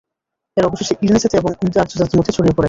এরা 0.57 0.67
অবশেষে 0.67 0.93
ইরানী 1.03 1.19
জাতি 1.19 1.35
এবং 1.37 1.51
ইন্দো-আর্য 1.63 1.93
জাতির 1.99 2.17
মধ্যে 2.19 2.33
ছড়িয়ে 2.33 2.47
পড়ে। 2.47 2.59